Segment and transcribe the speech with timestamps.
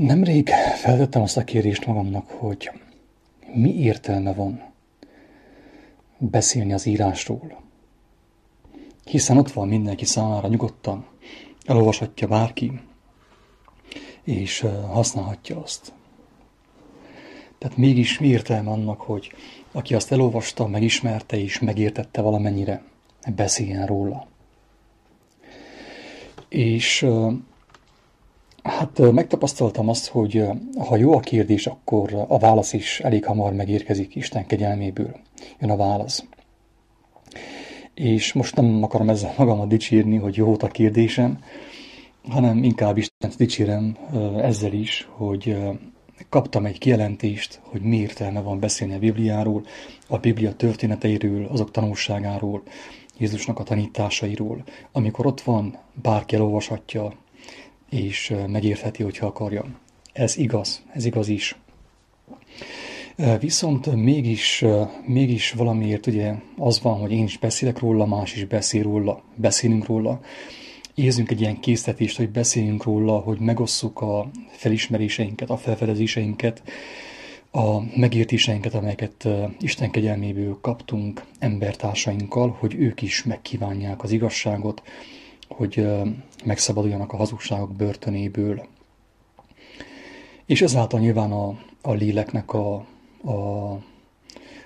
[0.00, 0.48] Nemrég
[0.82, 2.70] feltettem azt a kérdést magamnak, hogy
[3.54, 4.62] mi értelme van
[6.18, 7.62] beszélni az írásról.
[9.04, 11.06] Hiszen ott van mindenki számára nyugodtan,
[11.64, 12.80] elolvashatja bárki,
[14.22, 15.92] és használhatja azt.
[17.58, 19.32] Tehát mégis mi értelme annak, hogy
[19.72, 22.82] aki azt elolvasta, megismerte és megértette valamennyire,
[23.34, 24.26] beszéljen róla.
[26.48, 27.06] És
[28.62, 30.44] Hát megtapasztaltam azt, hogy
[30.78, 35.16] ha jó a kérdés, akkor a válasz is elég hamar megérkezik Isten kegyelméből.
[35.60, 36.24] Jön a válasz.
[37.94, 41.38] És most nem akarom ezzel magamat dicsérni, hogy jó volt a kérdésem,
[42.28, 43.96] hanem inkább Isten dicsérem
[44.36, 45.56] ezzel is, hogy
[46.28, 49.64] kaptam egy kijelentést, hogy mi értelme van beszélni a Bibliáról,
[50.08, 52.62] a Biblia történeteiről, azok tanulságáról,
[53.18, 54.64] Jézusnak a tanításairól.
[54.92, 57.12] Amikor ott van, bárki elolvashatja,
[57.90, 59.64] és megértheti, hogyha akarja.
[60.12, 61.56] Ez igaz, ez igaz is.
[63.40, 64.64] Viszont mégis,
[65.06, 69.86] mégis valamiért ugye az van, hogy én is beszélek róla, más is beszél róla, beszélünk
[69.86, 70.20] róla.
[70.94, 76.62] Érzünk egy ilyen késztetést, hogy beszéljünk róla, hogy megosszuk a felismeréseinket, a felfedezéseinket,
[77.50, 79.28] a megértéseinket, amelyeket
[79.60, 84.82] Isten kegyelméből kaptunk embertársainkkal, hogy ők is megkívánják az igazságot,
[85.60, 85.86] hogy
[86.44, 88.66] megszabaduljanak a hazugságok börtönéből.
[90.46, 92.86] És ezáltal nyilván a, a léleknek a,
[93.24, 93.70] a,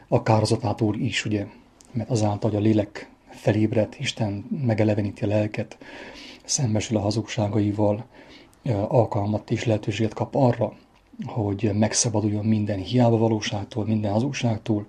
[0.09, 1.47] a kározatától is, ugye,
[1.93, 5.79] mert azáltal, hogy a lélek felébred, Isten megeleveníti a lelket,
[6.45, 8.05] szembesül a hazugságaival,
[8.89, 10.73] alkalmat és lehetőséget kap arra,
[11.27, 14.87] hogy megszabaduljon minden hiába valóságtól, minden hazugságtól,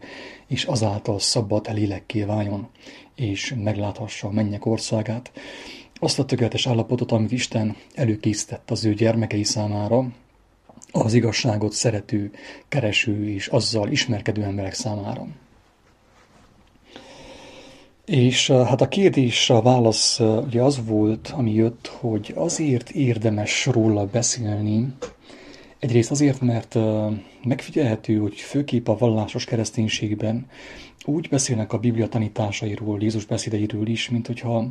[0.48, 2.68] és azáltal szabad lélekké váljon,
[3.16, 5.32] és megláthassa a mennyek országát,
[6.06, 10.08] azt a tökéletes állapotot, amit Isten előkészített az ő gyermekei számára,
[10.92, 12.32] az igazságot szerető,
[12.68, 15.28] kereső és azzal ismerkedő emberek számára.
[18.06, 24.06] És hát a kérdés, a válasz ugye az volt, ami jött, hogy azért érdemes róla
[24.06, 24.94] beszélni,
[25.80, 26.78] egyrészt azért, mert
[27.44, 30.46] megfigyelhető, hogy főképp a vallásos kereszténységben
[31.06, 34.68] úgy beszélnek a Biblia tanításairól, Jézus beszédeiről is, mint hogyha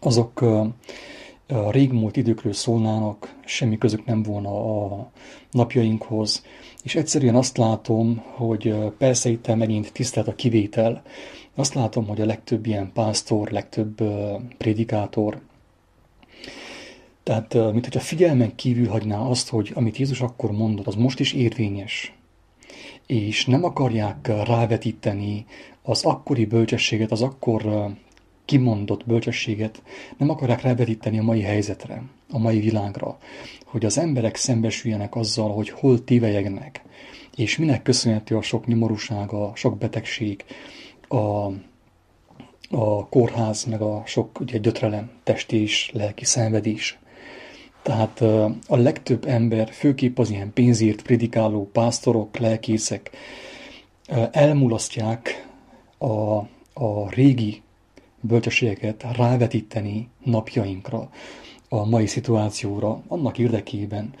[0.00, 5.10] azok a régmúlt időkről szólnának, semmi közük nem volna a
[5.50, 6.44] napjainkhoz,
[6.82, 11.02] és egyszerűen azt látom, hogy persze itt megint tisztelt a kivétel,
[11.54, 14.02] azt látom, hogy a legtöbb ilyen pásztor, legtöbb
[14.58, 15.40] prédikátor,
[17.22, 21.32] tehát, mint hogyha figyelmen kívül hagyná azt, hogy amit Jézus akkor mondott, az most is
[21.32, 22.14] érvényes.
[23.06, 25.46] És nem akarják rávetíteni
[25.82, 27.88] az akkori bölcsességet, az akkor
[28.48, 29.82] kimondott bölcsességet
[30.16, 33.18] nem akarják rávetíteni a mai helyzetre, a mai világra,
[33.64, 36.82] hogy az emberek szembesüljenek azzal, hogy hol tévejegnek,
[37.36, 40.44] és minek köszönhető a sok nyomorúság, a sok betegség,
[41.08, 41.16] a,
[42.70, 46.98] a kórház, meg a sok ugye, gyötrelem, testi és lelki szenvedés.
[47.82, 48.20] Tehát
[48.66, 53.10] a legtöbb ember, főképp az ilyen pénzért predikáló pásztorok, lelkészek
[54.30, 55.46] elmulasztják
[55.98, 56.36] a,
[56.72, 57.62] a régi
[58.20, 61.10] bölcsességeket rávetíteni napjainkra,
[61.68, 64.14] a mai szituációra, annak érdekében,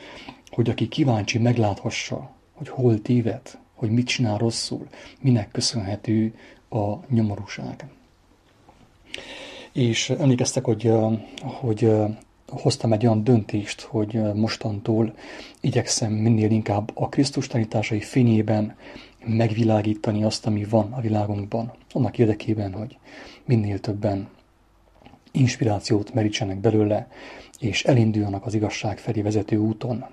[0.50, 4.86] hogy aki kíváncsi megláthassa, hogy hol téved, hogy mit csinál rosszul,
[5.20, 6.34] minek köszönhető
[6.70, 7.88] a nyomorúság.
[9.72, 10.92] És emlékeztek, hogy,
[11.42, 11.90] hogy
[12.48, 15.14] hoztam egy olyan döntést, hogy mostantól
[15.60, 18.76] igyekszem minél inkább a Krisztus tanításai fényében
[19.26, 22.98] megvilágítani azt, ami van a világunkban, annak érdekében, hogy
[23.44, 24.28] minél többen
[25.32, 27.08] inspirációt merítsenek belőle,
[27.58, 30.04] és elinduljanak az igazság felé vezető úton.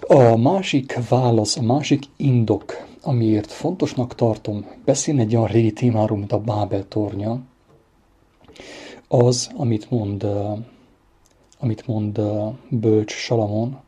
[0.00, 6.32] A másik válasz, a másik indok, amiért fontosnak tartom beszélni egy olyan régi témáról, mint
[6.32, 7.40] a Bábel tornya,
[9.08, 10.26] az, amit mond,
[11.58, 12.20] amit mond
[12.68, 13.80] Bölcs Salamon,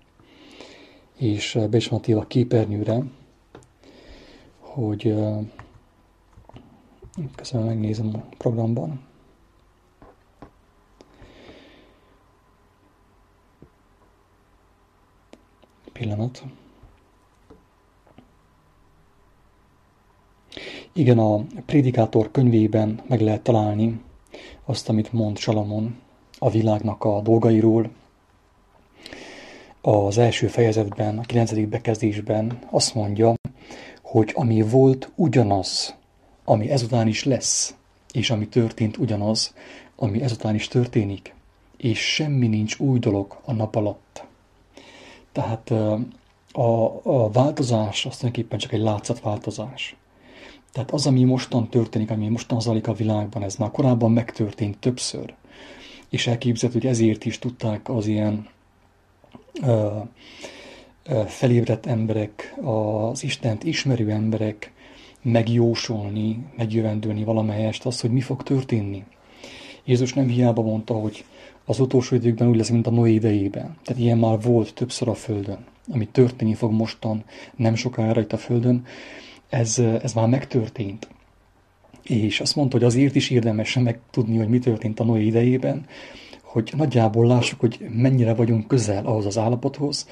[1.18, 3.03] és be is a képernyőre,
[4.59, 5.15] hogy
[7.34, 9.00] Köszönöm, megnézem a programban.
[15.92, 16.44] Pillanat.
[20.92, 24.00] Igen, a Prédikátor könyvében meg lehet találni
[24.64, 26.00] azt, amit mond Salamon
[26.38, 27.91] a világnak a dolgairól.
[29.80, 33.34] Az első fejezetben, a kilencedik bekezdésben azt mondja,
[34.03, 35.95] hogy ami volt, ugyanaz,
[36.45, 37.75] ami ezután is lesz,
[38.13, 39.54] és ami történt ugyanaz,
[39.97, 41.34] ami ezután is történik,
[41.77, 44.25] és semmi nincs új dolog a nap alatt.
[45.33, 45.71] Tehát
[46.53, 49.97] a, a változás az tulajdonképpen csak egy látszatváltozás.
[50.72, 55.34] Tehát az, ami mostan történik, ami mostan zajlik a világban, ez már korábban megtörtént többször.
[56.09, 58.48] És elképzelhető, hogy ezért is tudták az ilyen
[61.26, 64.72] felébredt emberek, az Istent ismerő emberek
[65.22, 69.04] megjósolni, megjövendőni valamelyest azt, hogy mi fog történni.
[69.84, 71.24] Jézus nem hiába mondta, hogy
[71.64, 73.76] az utolsó időkben úgy lesz, mint a Noé idejében.
[73.84, 75.58] Tehát ilyen már volt többször a Földön.
[75.90, 77.24] Ami történni fog mostan,
[77.56, 78.84] nem sokára itt a Földön,
[79.48, 81.08] ez, ez már megtörtént.
[82.02, 85.86] És azt mondta, hogy azért is érdemes megtudni, hogy mi történt a Noé idejében,
[86.59, 90.09] hogy nagyjából lássuk, hogy mennyire vagyunk közel ahhoz az állapothoz,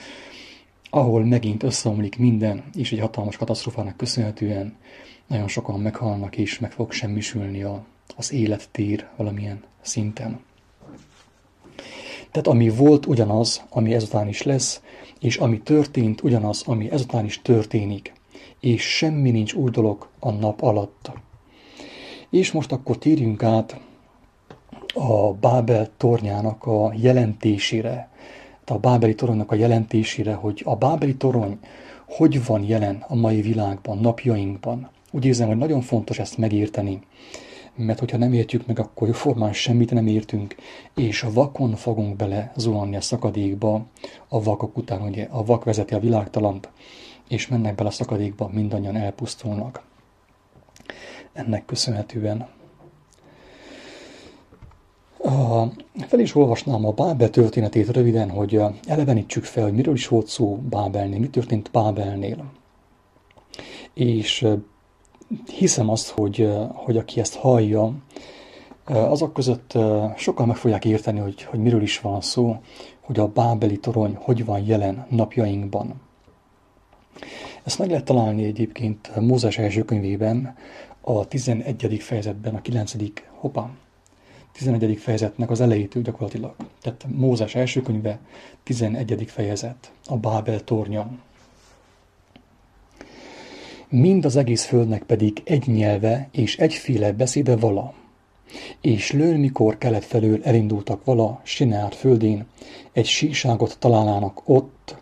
[0.90, 4.76] ahol megint összeomlik minden, és egy hatalmas katasztrofának köszönhetően
[5.26, 7.84] nagyon sokan meghalnak, és meg fog semmisülni a,
[8.16, 10.40] az élettér valamilyen szinten.
[12.30, 14.80] Tehát ami volt, ugyanaz, ami ezután is lesz,
[15.20, 18.12] és ami történt, ugyanaz, ami ezután is történik.
[18.60, 21.10] És semmi nincs új dolog a nap alatt.
[22.30, 23.80] És most akkor térjünk át
[24.96, 28.08] a Bábel tornyának a jelentésére,
[28.64, 31.58] a Bábeli toronynak a jelentésére, hogy a Bábeli torony
[32.08, 34.88] hogy van jelen a mai világban, napjainkban.
[35.10, 37.00] Úgy érzem, hogy nagyon fontos ezt megérteni,
[37.74, 40.54] mert hogyha nem értjük meg, akkor formán semmit nem értünk,
[40.94, 43.86] és a vakon fogunk bele zuhanni a szakadékba,
[44.28, 46.68] a vakok után, ugye a vak vezeti a világtalant,
[47.28, 49.82] és mennek bele a szakadékba, mindannyian elpusztulnak.
[51.32, 52.48] Ennek köszönhetően
[55.26, 55.72] a,
[56.06, 60.56] fel is olvasnám a Bábel történetét röviden, hogy elevenítsük fel, hogy miről is volt szó
[60.56, 62.44] Bábelnél, mi történt Bábelnél.
[63.94, 64.46] És
[65.46, 67.92] hiszem azt, hogy, hogy aki ezt hallja,
[68.84, 69.78] azok között
[70.16, 72.56] sokan meg fogják érteni, hogy, hogy miről is van szó,
[73.00, 76.00] hogy a bábeli torony hogy van jelen napjainkban.
[77.64, 80.56] Ezt meg lehet találni egyébként Mózes első könyvében,
[81.00, 81.96] a 11.
[82.00, 82.94] fejezetben, a 9.
[83.34, 83.70] hoppá,
[84.56, 84.98] 11.
[84.98, 86.54] fejezetnek az elejétől gyakorlatilag.
[86.82, 88.18] Tehát Mózes első könyve,
[88.62, 89.24] 11.
[89.26, 91.10] fejezet, a Bábel tornya.
[93.88, 97.94] Mind az egész földnek pedig egy nyelve és egyféle beszéde vala.
[98.80, 102.46] És lőn, mikor kelet felől elindultak vala Sinár földén,
[102.92, 104.96] egy síságot találnának ott,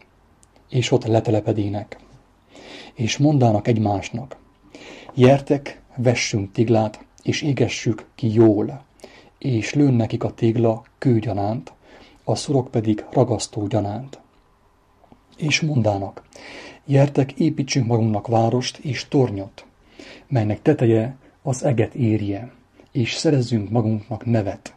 [0.69, 1.99] és ott letelepedének.
[2.95, 4.37] És mondának egymásnak,
[5.15, 8.85] jertek, vessünk tiglát, és égessük ki jól,
[9.45, 11.73] és lőn nekik a tégla kőgyanánt,
[12.25, 14.21] a szurok pedig ragasztó gyanánt.
[15.37, 16.23] És mondának,
[16.85, 19.67] Jertek, építsünk magunknak várost és tornyot,
[20.27, 22.53] melynek teteje az eget érje,
[22.93, 24.75] és szerezzünk magunknak nevet,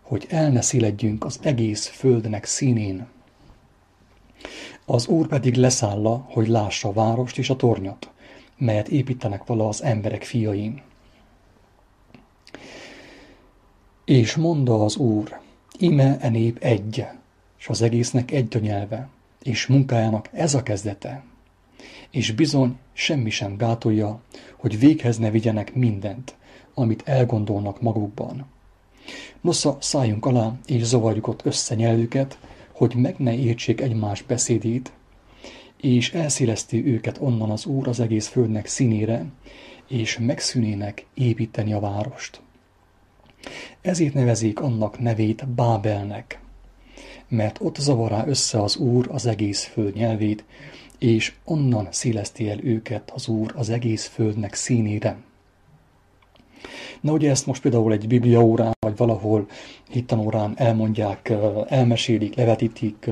[0.00, 3.06] hogy el ne széledjünk az egész földnek színén.
[4.84, 8.10] Az Úr pedig leszálla, hogy lássa a várost és a tornyot,
[8.56, 10.82] melyet építenek vala az emberek fiain.
[14.10, 15.40] És mondta az Úr,
[15.78, 17.06] ime e nép egy,
[17.58, 19.08] és az egésznek egy a
[19.42, 21.24] és munkájának ez a kezdete,
[22.10, 24.20] és bizony semmi sem gátolja,
[24.56, 26.34] hogy véghez ne vigyenek mindent,
[26.74, 28.46] amit elgondolnak magukban.
[29.40, 32.38] Nosza szálljunk alá, és zavarjuk ott össze nyelvüket,
[32.72, 34.92] hogy meg ne értsék egymás beszédét,
[35.80, 39.24] és elszéleszti őket onnan az Úr az egész földnek színére,
[39.88, 42.40] és megszűnének építeni a várost.
[43.80, 46.40] Ezért nevezik annak nevét Bábelnek,
[47.28, 50.44] mert ott zavará össze az Úr az egész föld nyelvét,
[50.98, 55.16] és onnan széleszti el őket az Úr az egész földnek színére.
[57.00, 59.46] Na ugye ezt most például egy bibliaórán, vagy valahol
[59.90, 61.32] hittanórán elmondják,
[61.68, 63.10] elmesélik, levetítik,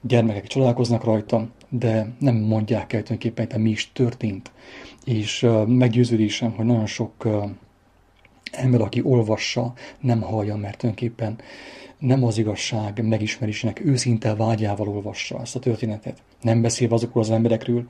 [0.00, 4.50] gyermekek csodálkoznak rajta, de nem mondják el tulajdonképpen, hogy mi is történt.
[5.04, 7.28] És meggyőződésem, hogy nagyon sok
[8.56, 11.38] ember, aki olvassa, nem hallja, mert tulajdonképpen
[11.98, 16.22] nem az igazság megismerésének őszinte vágyával olvassa ezt a történetet.
[16.40, 17.86] Nem beszélve azokról az emberekről,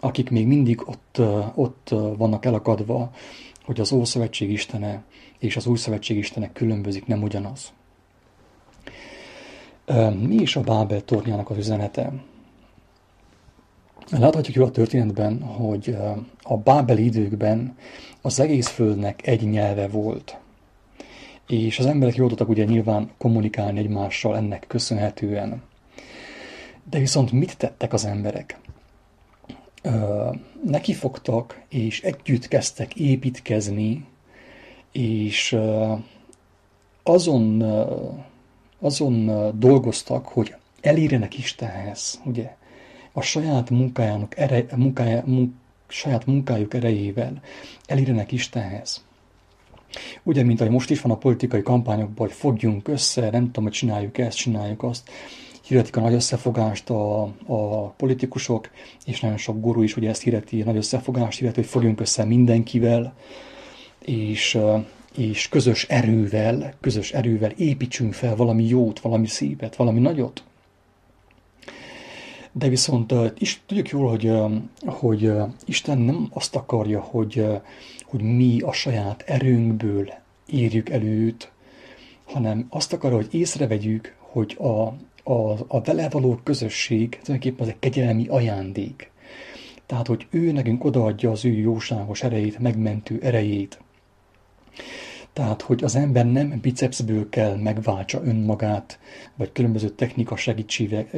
[0.00, 1.20] akik még mindig ott,
[1.54, 3.10] ott vannak elakadva,
[3.64, 5.02] hogy az Ószövetség Istene
[5.38, 7.72] és az Új Szövetség Istenek különbözik, nem ugyanaz.
[10.26, 12.12] Mi is a Bábel tornyának az üzenete?
[14.10, 15.96] Láthatjuk a történetben, hogy
[16.42, 17.76] a Bábeli időkben
[18.22, 20.38] az egész földnek egy nyelve volt.
[21.46, 25.62] És az emberek jól tudtak ugye nyilván kommunikálni egymással ennek köszönhetően.
[26.90, 28.58] De viszont mit tettek az emberek?
[30.64, 34.06] nekifogtak, és együtt kezdtek építkezni,
[34.92, 35.58] és
[37.02, 37.62] azon,
[38.80, 42.56] azon dolgoztak, hogy elérjenek Istenhez, ugye,
[43.12, 45.52] a saját munkájának ere, munkája, munk,
[45.88, 47.40] saját munkájuk erejével
[47.86, 49.06] elérjenek Istenhez.
[50.22, 53.72] Ugye, mint ahogy most is van a politikai kampányokban, hogy fogjunk össze, nem tudom, hogy
[53.72, 55.10] csináljuk ezt, csináljuk azt,
[55.68, 58.70] hirdetik a nagy összefogást a, a politikusok,
[59.04, 63.14] és nagyon sok guru is ugye ezt hirdeti, nagy összefogást hirdeti, hogy fogjunk össze mindenkivel,
[64.04, 64.58] és,
[65.16, 70.42] és közös erővel, közös erővel építsünk fel valami jót, valami szépet, valami nagyot.
[72.58, 74.32] De viszont is tudjuk jól, hogy,
[74.86, 75.32] hogy
[75.64, 77.46] Isten nem azt akarja, hogy,
[78.04, 80.12] hogy mi a saját erőnkből
[80.46, 81.52] írjuk előt,
[82.24, 84.66] hanem azt akarja, hogy észrevegyük, hogy a,
[85.32, 89.10] a, a vele való közösség tulajdonképpen az egy kegyelmi ajándék.
[89.86, 93.80] Tehát, hogy ő nekünk odaadja az ő jóságos erejét, megmentő erejét.
[95.38, 98.98] Tehát, hogy az ember nem bicepsből kell megváltsa önmagát,
[99.36, 100.36] vagy különböző technika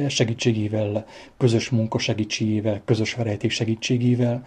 [0.07, 1.05] segítségével,
[1.37, 4.45] közös munka segítségével, közös verejték segítségével,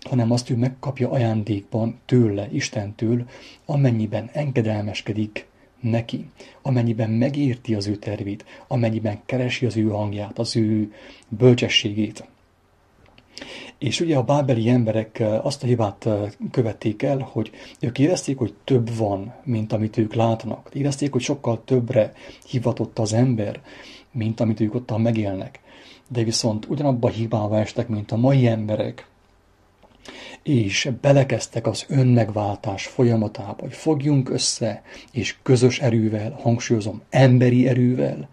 [0.00, 3.24] hanem azt ő megkapja ajándékban tőle, Istentől,
[3.66, 5.46] amennyiben engedelmeskedik
[5.80, 6.26] neki,
[6.62, 10.92] amennyiben megérti az ő tervét, amennyiben keresi az ő hangját, az ő
[11.28, 12.24] bölcsességét.
[13.78, 17.50] És ugye a bábeli emberek eh, azt a hibát eh, követték el, hogy
[17.80, 20.70] ők érezték, hogy több van, mint amit ők látnak.
[20.72, 22.12] Érezték, hogy sokkal többre
[22.46, 23.60] hivatott az ember,
[24.12, 25.60] mint amit ők ottan megélnek.
[26.08, 29.06] De viszont ugyanabba hibába estek, mint a mai emberek,
[30.42, 38.28] és belekeztek az önmegváltás folyamatába, hogy fogjunk össze, és közös erővel, hangsúlyozom, emberi erővel,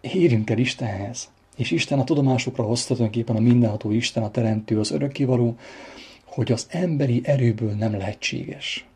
[0.00, 1.28] érjünk el Istenhez.
[1.56, 5.56] És Isten a tudomásokra hozta tulajdonképpen a mindenható Isten, a teremtő, az örökkivaló,
[6.24, 8.86] hogy az emberi erőből nem lehetséges.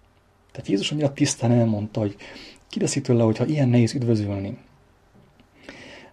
[0.52, 2.17] Tehát Jézus annyira tisztán elmondta, hogy
[2.69, 4.57] kérdezik tőle, hogyha ilyen nehéz üdvözölni,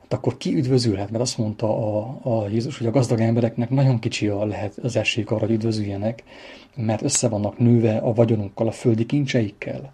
[0.01, 1.09] hát akkor ki üdvözülhet?
[1.11, 4.95] Mert azt mondta a, a Jézus, hogy a gazdag embereknek nagyon kicsi a lehet az
[4.95, 6.23] esélyük arra, hogy üdvözüljenek,
[6.75, 9.93] mert össze vannak nőve a vagyonunkkal, a földi kincseikkel.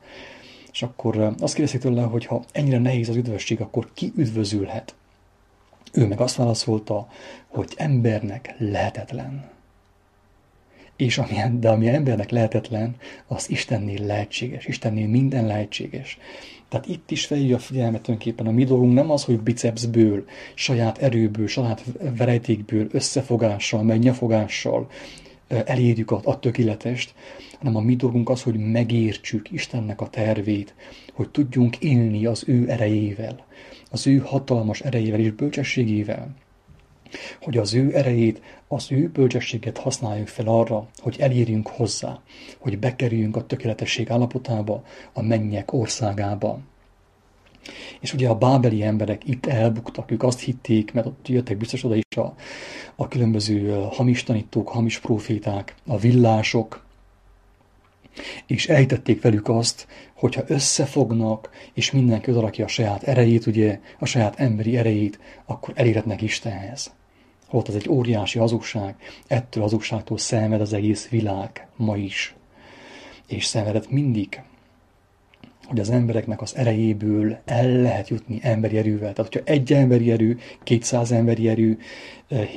[0.72, 4.96] És akkor azt kérdezik tőle, hogy ha ennyire nehéz az üdvösség, akkor ki üdvözülhet?
[5.94, 7.08] Ő meg azt válaszolta,
[7.48, 9.52] hogy embernek lehetetlen.
[10.96, 12.96] És ami, de ami embernek lehetetlen,
[13.28, 14.66] az Istennél lehetséges.
[14.66, 16.18] Istennél minden lehetséges.
[16.70, 20.98] Tehát itt is felhívja a figyelmet tulajdonképpen a mi dolgunk nem az, hogy bicepsből, saját
[20.98, 21.84] erőből, saját
[22.18, 24.90] verejtékből, összefogással, megnyafogással
[25.48, 27.14] elérjük a, a tökéletest,
[27.58, 30.74] hanem a mi dolgunk az, hogy megértsük Istennek a tervét,
[31.14, 33.46] hogy tudjunk élni az ő erejével,
[33.94, 36.36] az ő hatalmas erejével és bölcsességével,
[37.42, 42.22] hogy az ő erejét, az ő bölcsességet használjuk fel arra, hogy elérjünk hozzá,
[42.60, 44.84] hogy bekerüljünk a tökéletesség állapotába,
[45.14, 46.60] a mennyek országába.
[48.00, 51.96] És ugye a bábeli emberek itt elbuktak, ők azt hitték, mert ott jöttek biztos oda
[51.96, 52.36] is a,
[52.96, 56.83] a különböző hamis tanítók, hamis proféták, a villások,
[58.48, 64.40] és elhitették velük azt, hogyha összefognak, és mindenki odarakja a saját erejét, ugye, a saját
[64.40, 66.94] emberi erejét, akkor elérhetnek Istenhez.
[67.50, 68.96] Volt az egy óriási hazugság,
[69.28, 72.36] ettől hazugságtól szenved az egész világ ma is.
[73.28, 74.42] És szenvedett mindig,
[75.68, 79.14] hogy az embereknek az erejéből el lehet jutni emberi erővel.
[79.14, 81.80] Tehát, hogyha egy emberi erő, 200 emberi erő,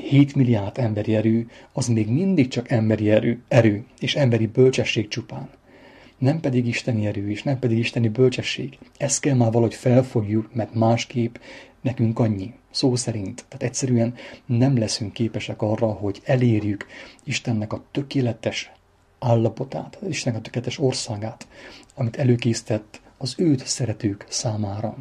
[0.08, 5.48] 7 milliárd emberi erő, az még mindig csak emberi erő, erő és emberi bölcsesség csupán.
[6.18, 8.78] Nem pedig isteni erő, és nem pedig isteni bölcsesség.
[8.98, 11.36] Ezt kell már valahogy felfogjuk, mert másképp
[11.80, 12.52] nekünk annyi.
[12.70, 13.44] Szó szerint.
[13.48, 14.14] Tehát egyszerűen
[14.46, 16.86] nem leszünk képesek arra, hogy elérjük
[17.24, 18.72] Istennek a tökéletes
[19.18, 21.46] állapotát, Istennek a tökéletes országát,
[21.96, 24.96] amit előkészített az őt szeretők számára.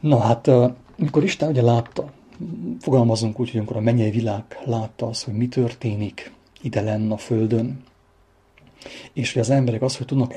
[0.00, 0.46] Na hát,
[0.98, 2.12] amikor Isten ugye látta,
[2.80, 7.16] fogalmazunk úgy, hogy amikor a mennyei világ látta azt, hogy mi történik ide lenne a
[7.16, 7.84] Földön,
[9.12, 10.34] és hogy az emberek az, hogy tudnak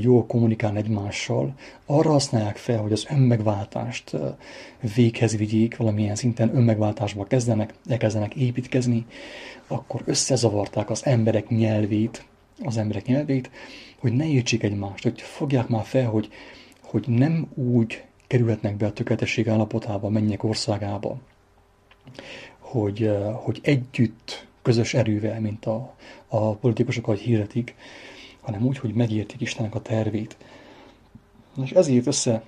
[0.00, 1.54] jól kommunikálni egymással,
[1.86, 4.16] arra használják fel, hogy az önmegváltást
[4.94, 9.06] véghez vigyék, valamilyen szinten önmegváltásba kezdenek, elkezdenek építkezni,
[9.66, 12.24] akkor összezavarták az emberek nyelvét,
[12.64, 13.50] az emberek nyelvét,
[13.98, 16.28] hogy ne értsék egymást, hogy fogják már fel, hogy,
[16.82, 21.18] hogy nem úgy kerülhetnek be a tökéletesség állapotába, menjek országába,
[22.58, 25.94] hogy, hogy együtt közös erővel, mint a,
[26.28, 27.74] a politikusok, ahogy hirdetik,
[28.40, 30.36] hanem úgy, hogy megértik Istennek a tervét.
[31.62, 32.42] És ezért össze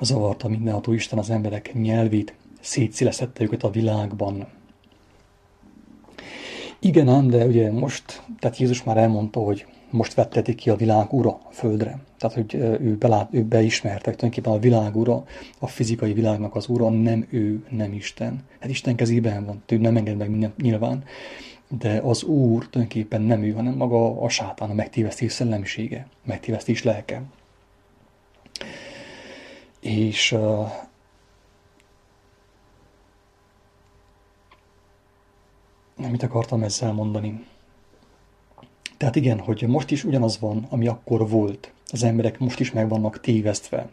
[0.00, 4.46] zavarta mindenható Isten az emberek nyelvét, szétszilesztette őket a világban.
[6.82, 11.12] Igen ám, de ugye most, tehát Jézus már elmondta, hogy most vettetik ki a világ
[11.12, 11.98] ura a földre.
[12.18, 15.24] Tehát, hogy ő, belát, ő beismerte, hogy tulajdonképpen a világ ura,
[15.58, 18.44] a fizikai világnak az ura nem ő, nem Isten.
[18.60, 21.04] Hát Isten kezében van, ő nem enged meg mindent nyilván,
[21.78, 27.22] de az Úr tulajdonképpen nem ő, hanem maga a sátán, a megtévesztés szellemisége, megtévesztés lelke.
[29.80, 30.36] És
[36.08, 37.44] mit akartam ezzel mondani?
[38.96, 41.72] Tehát igen, hogy most is ugyanaz van, ami akkor volt.
[41.86, 43.88] Az emberek most is meg vannak tévesztve.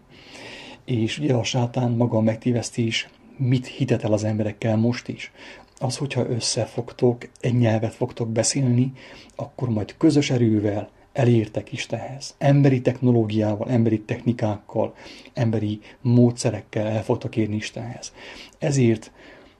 [0.86, 5.32] És ugye a sátán maga a megtévesztés mit hitetel az emberekkel most is?
[5.80, 8.94] Az, hogyha összefogtok, egy nyelvet fogtok beszélni,
[9.36, 12.36] akkor majd közös erővel elértek Istenhez.
[12.38, 14.96] Emberi technológiával, emberi technikákkal,
[15.34, 18.14] emberi módszerekkel el fogtok érni Istenhez.
[18.60, 19.12] Ezért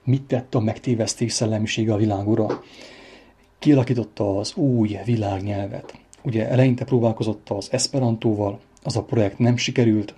[0.08, 2.62] mit tett a megtévesztés szellemisége a világura?
[3.58, 5.98] kialakította az új világnyelvet.
[6.22, 10.14] Ugye eleinte próbálkozott az Esperantóval, az a projekt nem sikerült,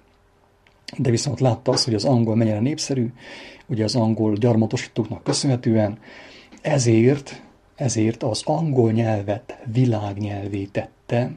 [0.99, 3.12] de viszont látta azt, hogy az angol mennyire népszerű,
[3.66, 5.99] ugye az angol gyarmatosítóknak köszönhetően,
[6.62, 7.42] ezért,
[7.76, 11.32] ezért az angol nyelvet világnyelvé tette,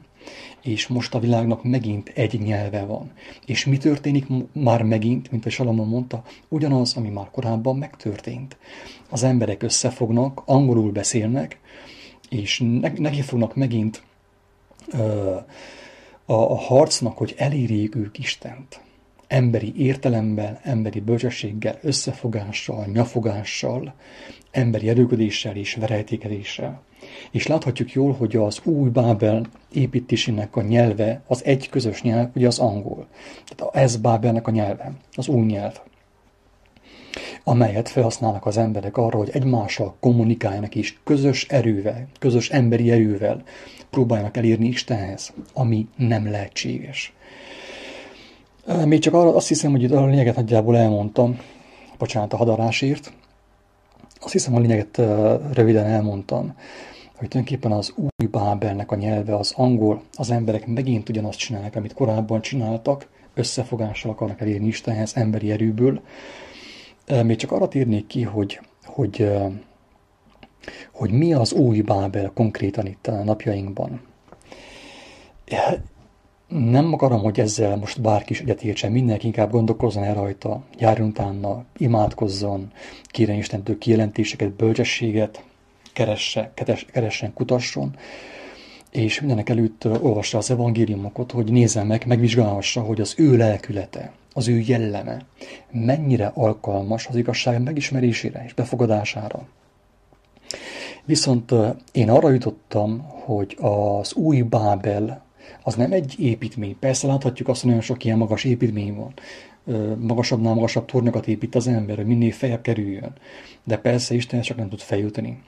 [0.62, 3.12] és most a világnak megint egy nyelve van.
[3.46, 8.56] És mi történik már megint, mint a Salamon mondta, ugyanaz, ami már korábban megtörtént.
[9.08, 11.58] Az emberek összefognak, angolul beszélnek,
[12.28, 12.64] és
[12.96, 14.02] neki fognak megint
[14.92, 15.34] ö,
[16.26, 18.80] a, a harcnak, hogy elérjék ők Istent.
[19.34, 23.94] Emberi értelemmel, emberi bölcsességgel, összefogással, nyafogással,
[24.50, 26.82] emberi erőködéssel és verejtékedéssel.
[27.30, 32.46] És láthatjuk jól, hogy az új Bábel építésének a nyelve, az egy közös nyelv, ugye
[32.46, 33.06] az angol.
[33.44, 35.80] Tehát ez Bábelnek a nyelve, az új nyelv
[37.44, 43.42] amelyet felhasználnak az emberek arra, hogy egymással kommunikáljanak és közös erővel, közös emberi erővel
[43.90, 47.14] próbáljanak elérni Istenhez, ami nem lehetséges.
[48.84, 51.38] Még csak arra, azt hiszem, hogy itt a lényeget nagyjából elmondtam,
[51.98, 53.12] bocsánat a hadarásért,
[54.20, 54.96] azt hiszem a lényeget
[55.52, 56.54] röviden elmondtam,
[57.16, 61.94] hogy tulajdonképpen az új Bábelnek a nyelve az angol, az emberek megint ugyanazt csinálják, amit
[61.94, 66.00] korábban csináltak, összefogással akarnak elérni Istenhez emberi erőből,
[67.22, 69.30] még csak arra térnék ki, hogy, hogy,
[70.92, 74.00] hogy mi az új Bábel konkrétan itt a napjainkban.
[76.48, 81.64] Nem akarom, hogy ezzel most bárki is egyetértsen, mindenki inkább gondolkozzon el rajta, járjon utána,
[81.76, 82.72] imádkozzon,
[83.06, 85.44] kérjen Istentől kijelentéseket, bölcsességet,
[85.92, 86.52] keresse,
[86.92, 87.96] keressen, kutasson,
[88.90, 94.48] és mindenek előtt olvassa az evangéliumokat, hogy nézze meg, megvizsgálhassa, hogy az ő lelkülete, az
[94.48, 95.24] ő jelleme
[95.70, 99.46] mennyire alkalmas az igazság megismerésére és befogadására.
[101.04, 101.52] Viszont
[101.92, 105.23] én arra jutottam, hogy az új Bábel
[105.62, 106.78] az nem egy építmény.
[106.78, 109.14] Persze láthatjuk azt, hogy nagyon sok ilyen magas építmény van.
[109.98, 113.12] Magasabbnál magasabb tornyokat épít az ember, hogy minél feljebb kerüljön.
[113.64, 115.42] De persze Isten csak nem tud feljutni.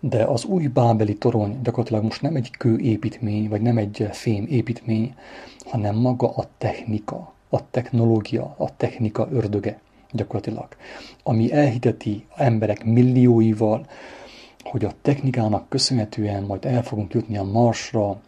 [0.00, 5.14] De az új bábeli torony gyakorlatilag most nem egy kőépítmény, vagy nem egy fém építmény,
[5.64, 9.80] hanem maga a technika, a technológia, a technika ördöge
[10.12, 10.68] gyakorlatilag,
[11.22, 13.86] ami elhiteti emberek millióival,
[14.62, 18.20] hogy a technikának köszönhetően majd el fogunk jutni a Marsra,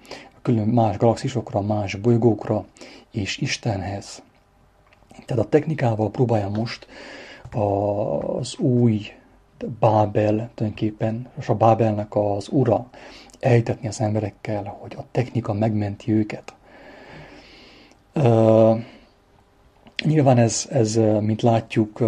[0.42, 2.64] külön más galaxisokra, más bolygókra
[3.10, 4.22] és Istenhez.
[5.26, 6.86] Tehát a technikával próbálja most
[7.50, 9.12] az új
[9.80, 12.88] Bábel tulajdonképpen, és a Bábelnek az ura
[13.40, 16.54] elhitetni az emberekkel, hogy a technika megmenti őket.
[20.04, 21.98] Nyilván ez, ez, mint látjuk,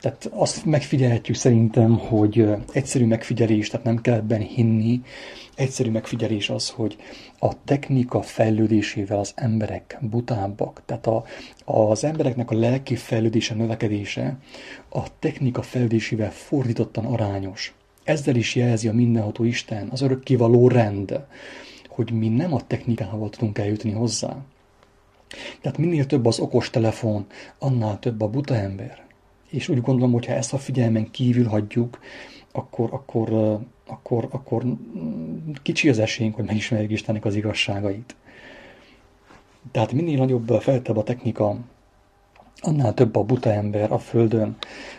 [0.00, 5.02] tehát azt megfigyelhetjük szerintem, hogy egyszerű megfigyelés, tehát nem kell ebben hinni,
[5.58, 6.96] egyszerű megfigyelés az, hogy
[7.38, 10.82] a technika fejlődésével az emberek butábbak.
[10.86, 11.24] Tehát a,
[11.64, 14.38] az embereknek a lelki fejlődése, növekedése
[14.88, 17.74] a technika fejlődésével fordítottan arányos.
[18.04, 21.20] Ezzel is jelzi a mindenható Isten, az örökkivaló rend,
[21.88, 24.36] hogy mi nem a technikával tudunk eljutni hozzá,
[25.60, 27.26] tehát minél több az okos telefon,
[27.58, 29.06] annál több a buta ember.
[29.50, 31.98] És úgy gondolom, hogy ha ezt a figyelmen kívül hagyjuk,
[32.52, 34.64] akkor, akkor, akkor, akkor
[35.62, 38.16] kicsi az esélyünk, hogy megismerjük Istennek az igazságait.
[39.72, 41.56] Tehát minél nagyobb, feltebb a technika,
[42.60, 44.56] annál több a buta ember a Földön,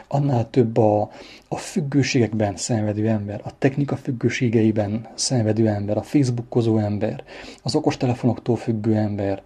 [0.08, 1.10] annál több a,
[1.48, 7.24] a függőségekben szenvedő ember, a technika függőségeiben szenvedő ember, a facebookozó ember,
[7.64, 9.42] az okostelefonoktól függő ember,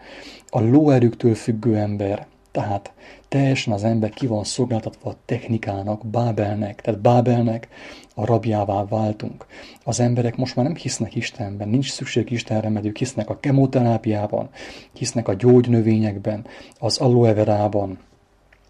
[0.49, 2.27] a lóerőktől függő ember.
[2.51, 2.93] Tehát
[3.27, 7.67] teljesen az ember ki van szolgáltatva a technikának, Bábelnek, tehát Bábelnek
[8.13, 9.45] a rabjává váltunk.
[9.83, 14.49] Az emberek most már nem hisznek Istenben, nincs szükség Istenre, mert ők hisznek a kemoterápiában,
[14.93, 16.45] hisznek a gyógynövényekben,
[16.79, 17.99] az aloe verában,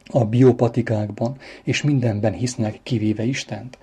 [0.06, 3.78] a biopatikákban, és mindenben hisznek, kivéve Istent.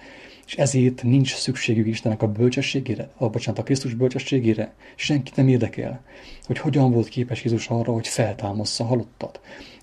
[0.47, 4.73] És ezért nincs szükségük Istennek a bölcsességére, a, bocsánat, a Krisztus bölcsességére.
[4.95, 6.01] Senkit nem érdekel,
[6.47, 9.41] hogy hogyan volt képes Jézus arra, hogy feltámassza halottat,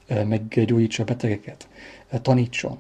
[0.08, 1.68] meggyógyítsa a betegeket,
[2.22, 2.78] tanítson.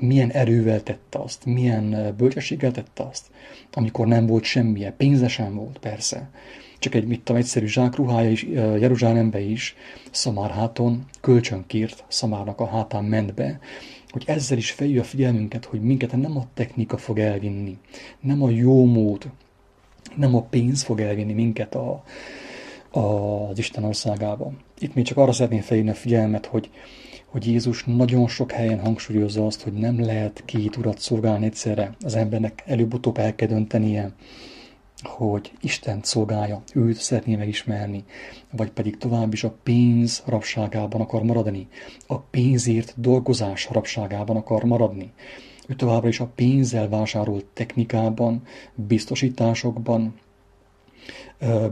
[0.00, 3.26] Milyen erővel tette azt, milyen bölcsességgel tette azt,
[3.72, 6.30] amikor nem volt semmilyen, pénze sem volt, persze.
[6.78, 9.74] Csak egy, mit tudom, egyszerű zsákruhája is Jeruzsálembe is,
[10.10, 13.60] Szamárháton kölcsönkért, Szamárnak a hátán ment be,
[14.08, 17.78] hogy ezzel is feljön a figyelmünket, hogy minket nem a technika fog elvinni,
[18.20, 19.30] nem a jó mód,
[20.16, 22.02] nem a pénz fog elvinni minket a,
[22.90, 22.98] a,
[23.48, 24.52] az Isten országába.
[24.78, 26.70] Itt még csak arra szeretném felhívni a figyelmet, hogy,
[27.36, 31.96] hogy Jézus nagyon sok helyen hangsúlyozza azt, hogy nem lehet két urat szolgálni egyszerre.
[32.00, 34.12] Az embernek előbb-utóbb el kell döntenie,
[35.02, 38.04] hogy Isten szolgálja, őt szeretné megismerni,
[38.50, 41.68] vagy pedig tovább is a pénz rabságában akar maradni,
[42.06, 45.12] a pénzért dolgozás rabságában akar maradni.
[45.66, 48.42] Ő továbbra is a pénzzel vásárolt technikában,
[48.74, 50.14] biztosításokban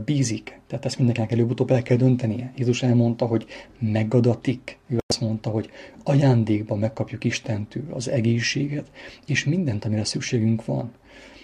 [0.05, 0.59] bízik.
[0.67, 2.53] Tehát ezt mindenkinek előbb-utóbb el kell döntenie.
[2.57, 3.45] Jézus elmondta, hogy
[3.79, 4.77] megadatik.
[4.87, 5.69] Ő azt mondta, hogy
[6.03, 8.91] ajándékban megkapjuk Istentől az egészséget,
[9.25, 10.91] és mindent, amire szükségünk van.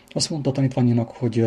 [0.07, 1.45] Azt mondta tanítványának, hogy,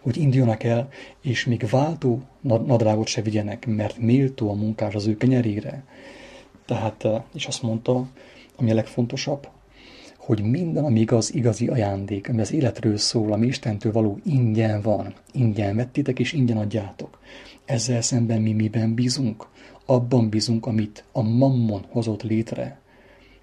[0.00, 0.88] hogy induljanak el,
[1.22, 5.84] és még váltó nadrágot se vigyenek, mert méltó a munkás az ő kenyerére.
[6.66, 8.08] Tehát, és azt mondta,
[8.56, 9.48] ami a legfontosabb,
[10.30, 15.14] hogy minden, ami igaz, igazi ajándék, ami az életről szól, ami Istentől való, ingyen van.
[15.32, 17.18] Ingyen vettitek, és ingyen adjátok.
[17.64, 19.46] Ezzel szemben mi miben bízunk?
[19.86, 22.80] Abban bízunk, amit a mammon hozott létre.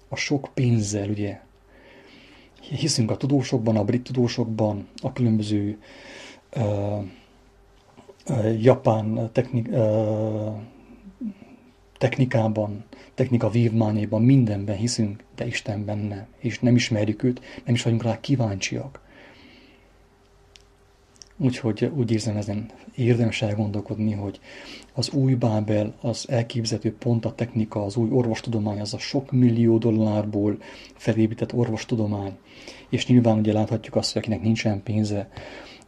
[0.08, 1.40] A sok pénzzel, ugye,
[2.60, 5.78] hiszünk a tudósokban, a brit tudósokban, a különböző
[6.56, 7.04] uh,
[8.28, 10.60] uh, japán technik, uh,
[11.98, 12.84] technikában,
[13.18, 16.26] technika vívmányában, mindenben hiszünk, de Istenben nem.
[16.38, 19.00] És nem ismerjük őt, nem is vagyunk rá kíváncsiak.
[21.36, 24.40] Úgyhogy úgy érzem ezen érdemes elgondolkodni, hogy
[24.94, 29.78] az új Bábel, az elképzelhető pont a technika, az új orvostudomány, az a sok millió
[29.78, 30.58] dollárból
[30.94, 32.36] felépített orvostudomány.
[32.88, 35.28] És nyilván ugye láthatjuk azt, hogy akinek nincsen pénze,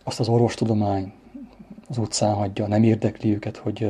[0.05, 1.13] azt az orvostudomány
[1.89, 3.89] az utcán hagyja, nem érdekli őket, hogy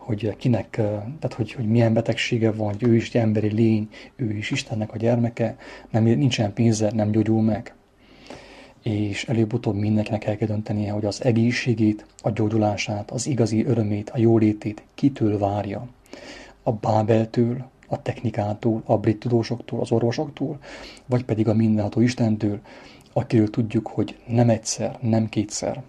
[0.00, 4.50] hogy kinek, tehát hogy, hogy milyen betegsége van, hogy ő is emberi lény, ő is
[4.50, 5.56] Istennek a gyermeke,
[5.90, 7.74] nem, nincsen pénze, nem gyógyul meg
[8.82, 14.18] és előbb-utóbb mindenkinek el kell döntenie, hogy az egészségét, a gyógyulását, az igazi örömét, a
[14.18, 15.88] jólétét kitől várja.
[16.62, 20.58] A Bábeltől, a technikától, a brit tudósoktól, az orvosoktól,
[21.06, 22.60] vagy pedig a mindenható Istentől,
[23.12, 25.82] akiről tudjuk, hogy nem egyszer, nem kétszer.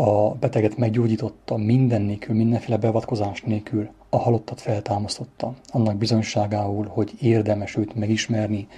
[0.00, 7.76] A beteget meggyógyította minden nélkül, mindenféle beavatkozás nélkül, a halottat feltámasztotta, annak bizonyságául, hogy érdemes
[7.76, 8.68] őt megismerni,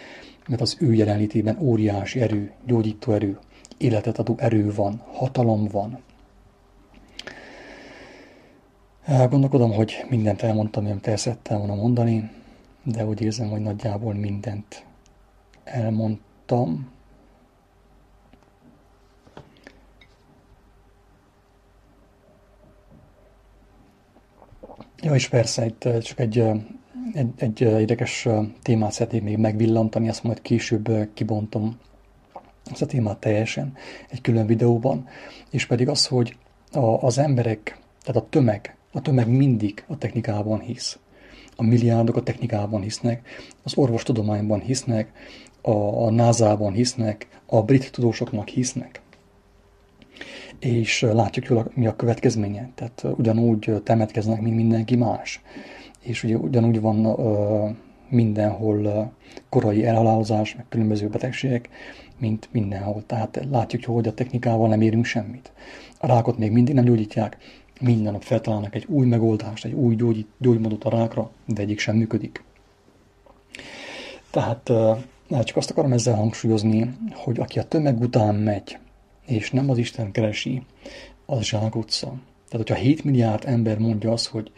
[0.48, 3.38] mert az ő jelenlétében óriási erő, gyógyító erő,
[3.78, 5.98] életet adó erő van, hatalom van.
[9.06, 12.30] Gondolkodom, hogy mindent elmondtam, amit el szerettem volna mondani,
[12.82, 14.84] de úgy érzem, hogy nagyjából mindent
[15.64, 16.90] elmondtam.
[25.02, 26.44] Ja, és persze, itt csak egy
[27.14, 28.28] egy, egy érdekes
[28.62, 31.78] témát szeretnék még megvillantani, azt majd később kibontom
[32.70, 33.74] ezt a témát teljesen
[34.08, 35.08] egy külön videóban,
[35.50, 36.36] és pedig az, hogy
[36.72, 40.98] a, az emberek, tehát a tömeg, a tömeg mindig a technikában hisz.
[41.56, 43.28] A milliárdok a technikában hisznek,
[43.62, 45.12] az orvostudományban hisznek,
[45.62, 49.01] a, a NASA-ban hisznek, a brit tudósoknak hisznek.
[50.62, 52.70] És látjuk jól, mi a következménye.
[52.74, 55.42] Tehát ugyanúgy temetkeznek, mint mindenki más
[56.02, 57.70] és ugye ugyanúgy van uh,
[58.08, 59.12] mindenhol
[59.48, 61.68] korai elhalálozás, meg különböző betegségek,
[62.18, 63.02] mint mindenhol.
[63.06, 65.52] Tehát látjuk, hogy a technikával nem érünk semmit.
[65.98, 67.36] A rákot még mindig nem gyógyítják,
[67.80, 71.96] minden nap feltalálnak egy új megoldást, egy új gyógy, gyógymódot a rákra, de egyik sem
[71.96, 72.44] működik.
[74.30, 74.98] Tehát uh,
[75.44, 78.78] csak azt akarom ezzel hangsúlyozni, hogy aki a tömeg után megy,
[79.32, 80.62] és nem az Isten keresi,
[81.26, 82.06] az zsákutca.
[82.48, 84.52] Tehát, hogyha 7 milliárd ember mondja azt, hogy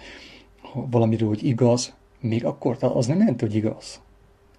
[0.72, 4.00] valamiről, hogy igaz, még akkor az nem jelenti, hogy igaz.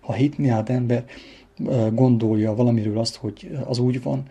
[0.01, 1.05] Ha 7 milliárd ember
[1.93, 4.27] gondolja valamiről azt, hogy az úgy van,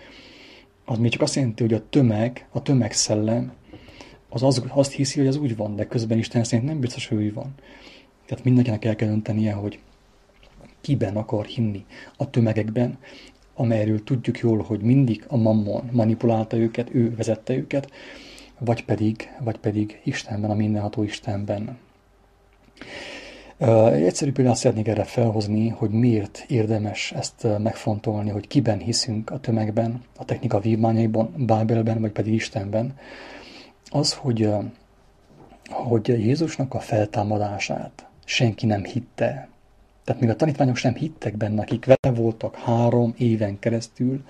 [0.84, 3.52] az még csak azt jelenti, hogy a tömeg, a tömegszellem
[4.28, 7.18] az, az azt hiszi, hogy ez úgy van, de közben Isten szerint nem biztos, hogy
[7.18, 7.54] úgy van.
[8.26, 9.78] Tehát mindenkinek el kell döntenie, hogy
[10.80, 11.84] kiben akar hinni.
[12.16, 12.98] A tömegekben,
[13.54, 17.90] amelyről tudjuk jól, hogy mindig a mammon manipulálta őket, ő vezette őket,
[18.58, 21.78] vagy pedig, vagy pedig Istenben, a mindenható Istenben.
[23.92, 29.40] Egy egyszerű példát szeretnék erre felhozni, hogy miért érdemes ezt megfontolni, hogy kiben hiszünk a
[29.40, 32.94] tömegben, a technika vívmányaiban, Bábelben, vagy pedig Istenben.
[33.90, 34.48] Az, hogy,
[35.68, 39.48] hogy Jézusnak a feltámadását senki nem hitte.
[40.04, 44.24] Tehát még a tanítványok sem hittek benne, akik vele voltak három éven keresztül,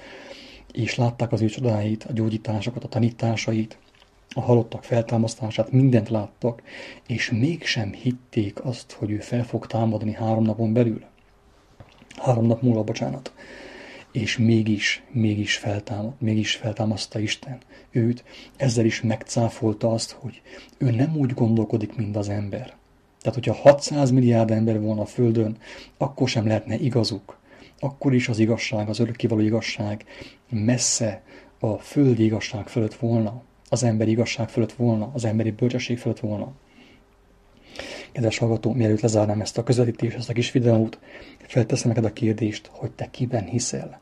[0.73, 3.79] és látták az ő csodáit, a gyógyításokat, a tanításait,
[4.35, 6.63] a halottak feltámasztását, mindent láttak,
[7.07, 11.05] és mégsem hitték azt, hogy ő fel fog támadni három napon belül.
[12.17, 13.33] Három nap múlva, bocsánat.
[14.13, 17.59] És mégis, mégis feltámad, mégis feltámaszta Isten
[17.91, 18.25] őt,
[18.57, 20.43] ezzel is megcáfolta azt, hogy
[20.79, 22.75] ő nem úgy gondolkodik, mint az ember.
[23.25, 25.57] Tehát, hogyha 600 milliárd ember volna a Földön,
[25.97, 27.39] akkor sem lehetne igazuk.
[27.79, 30.05] Akkor is az igazság, az örökkévaló igazság
[30.51, 31.23] messze
[31.59, 36.53] a földi igazság fölött volna az emberi igazság fölött volna, az emberi bölcsesség fölött volna.
[38.13, 40.99] Kedves hallgató, mielőtt lezárnám ezt a közvetítést, ezt a kis videót,
[41.39, 44.01] felteszem neked a kérdést, hogy te kiben hiszel,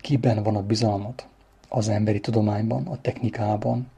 [0.00, 1.26] kiben van a bizalmat
[1.68, 3.90] az emberi tudományban, a technikában,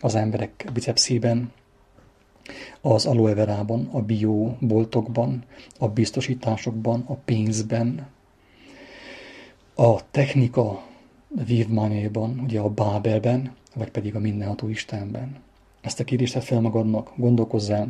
[0.00, 1.52] az emberek bicepszében,
[2.80, 5.44] az aloe verában, a bioboltokban,
[5.78, 8.06] a biztosításokban, a pénzben,
[9.74, 10.82] a technika
[11.28, 15.36] vívmányaiban, ugye a Bábelben, vagy pedig a mindenható Istenben?
[15.80, 17.88] Ezt a kérdést fel magadnak, gondolkozzál.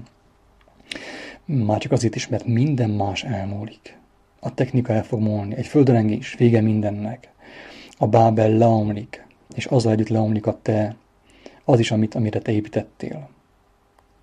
[1.45, 3.99] Már csak azért is, mert minden más elmúlik.
[4.41, 7.33] A technika el fog múlni, egy földrengés, vége mindennek.
[7.99, 10.97] A Bábel leomlik, és azzal együtt leomlik a te,
[11.65, 13.29] az is, amit, amire te építettél.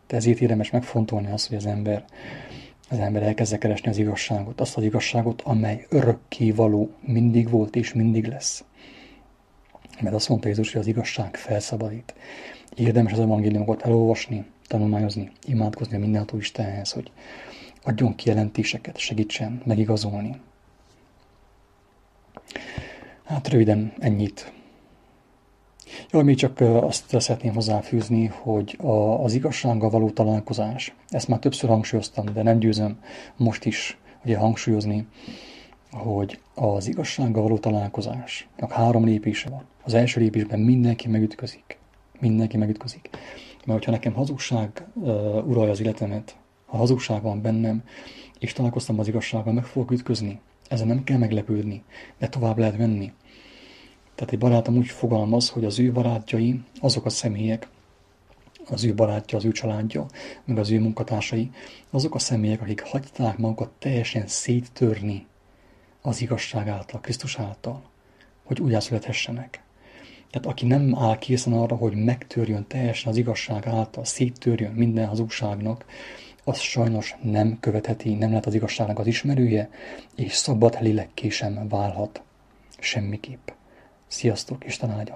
[0.07, 2.05] De ezért érdemes megfontolni azt, hogy az ember,
[2.89, 7.93] az ember elkezdje keresni az igazságot, azt az igazságot, amely örökké való, mindig volt és
[7.93, 8.63] mindig lesz.
[10.01, 12.13] Mert azt mondta Jézus, hogy az igazság felszabadít.
[12.75, 17.11] Érdemes az evangéliumokat elolvasni, tanulmányozni, imádkozni a mindenható Istenhez, hogy
[17.83, 20.39] adjon kijelentéseket, segítsen megigazolni.
[23.23, 24.51] Hát röviden ennyit.
[26.11, 31.69] Jó, még csak azt szeretném hozzáfűzni, hogy a, az igazsággal való találkozás, ezt már többször
[31.69, 32.99] hangsúlyoztam, de nem győzöm
[33.37, 35.07] most is ugye hangsúlyozni,
[35.91, 39.63] hogy az igazsággal való találkozásnak három lépése van.
[39.83, 41.77] Az első lépésben mindenki megütközik.
[42.19, 43.09] Mindenki megütközik.
[43.65, 47.83] Mert hogyha nekem hazugság uh, uralja az életemet, ha hazugság van bennem,
[48.39, 50.39] és találkoztam az igazsággal, meg fogok ütközni.
[50.67, 51.83] Ezzel nem kell meglepődni,
[52.19, 53.11] de tovább lehet menni.
[54.23, 57.67] Tehát egy barátom úgy fogalmaz, hogy az ő barátjai azok a személyek,
[58.69, 60.05] az ő barátja, az ő családja,
[60.45, 61.51] meg az ő munkatársai,
[61.89, 65.25] azok a személyek, akik hagyták magukat teljesen széttörni
[66.01, 67.83] az igazság által, Krisztus által,
[68.43, 69.63] hogy újjászülethessenek.
[70.31, 75.85] Tehát aki nem áll készen arra, hogy megtörjön teljesen az igazság által, széttörjön minden hazugságnak,
[76.43, 79.69] az sajnos nem követheti, nem lehet az igazságnak az ismerője,
[80.15, 82.21] és szabad lélekké sem válhat.
[82.79, 83.47] Semmiképp.
[84.13, 85.11] Sziasztok, Isten áldjon!